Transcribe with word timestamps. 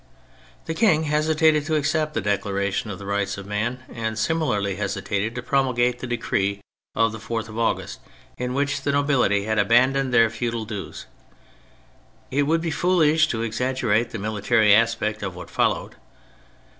The 0.65 0.73
King 0.73 1.03
hesitated 1.03 1.67
to 1.67 1.75
accept 1.75 2.15
the 2.15 2.21
Declaration 2.21 2.89
of 2.89 2.97
the 2.97 3.05
Rights 3.05 3.37
of 3.37 3.45
Man, 3.45 3.83
and 3.93 4.17
similarly 4.17 4.77
hesitated 4.77 5.35
to 5.35 5.43
promulgate 5.43 5.99
the 5.99 6.07
Decree 6.07 6.59
of 6.95 7.11
the 7.11 7.19
4th 7.19 7.49
of 7.49 7.59
August 7.59 7.99
in 8.35 8.55
which 8.55 8.81
the 8.81 8.91
nobility 8.93 9.43
had 9.43 9.59
abandoned 9.59 10.11
their 10.11 10.31
feudal 10.31 10.65
dues. 10.65 11.05
It 12.31 12.47
would 12.47 12.61
be 12.61 12.71
foolish 12.71 13.27
to 13.27 13.43
exaggerate 13.43 14.09
the 14.09 14.17
military 14.17 14.73
aspect 14.73 15.21
of 15.21 15.35
what 15.35 15.51
followed. 15.51 15.93